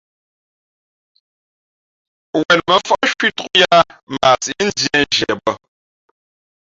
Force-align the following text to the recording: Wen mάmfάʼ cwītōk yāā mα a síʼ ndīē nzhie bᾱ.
Wen 2.39 2.59
mάmfάʼ 2.71 3.03
cwītōk 3.19 3.51
yāā 3.63 3.79
mα 4.17 4.27
a 4.35 4.39
síʼ 4.43 4.61
ndīē 4.67 4.99
nzhie 5.07 5.33
bᾱ. 5.43 5.51